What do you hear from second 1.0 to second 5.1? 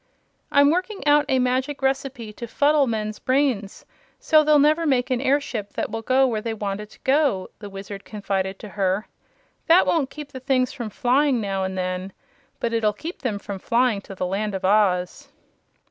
out a magic recipe to fuddle men's brains, so they'll never